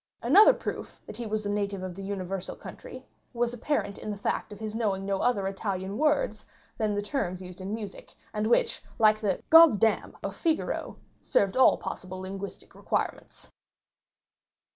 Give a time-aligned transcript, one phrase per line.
[0.23, 4.17] Another proof that he was a native of the universal country was apparent in the
[4.17, 6.43] fact of his knowing no other Italian words
[6.79, 11.77] than the terms used in music, and which like the "goddam" of Figaro, served all
[11.77, 13.51] possible linguistic requirements.